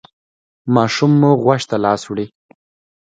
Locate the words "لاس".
1.85-2.01